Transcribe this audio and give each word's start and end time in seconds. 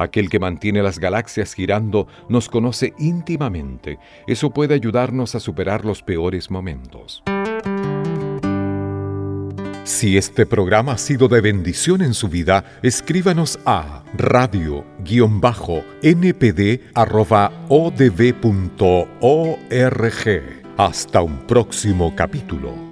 Aquel 0.00 0.30
que 0.30 0.38
mantiene 0.38 0.82
las 0.82 0.98
galaxias 0.98 1.52
girando 1.52 2.08
nos 2.30 2.48
conoce 2.48 2.94
íntimamente. 2.98 3.98
Eso 4.26 4.48
puede 4.48 4.72
ayudarnos 4.72 5.34
a 5.34 5.40
superar 5.40 5.84
los 5.84 6.02
peores 6.02 6.50
momentos. 6.50 7.22
Si 9.84 10.16
este 10.16 10.46
programa 10.46 10.92
ha 10.92 10.98
sido 10.98 11.28
de 11.28 11.42
bendición 11.42 12.00
en 12.00 12.14
su 12.14 12.28
vida, 12.28 12.64
escríbanos 12.82 13.58
a 13.66 14.02
radio-npd.odb.org. 14.14 14.80
Hasta 20.78 21.20
un 21.20 21.46
próximo 21.46 22.16
capítulo. 22.16 22.89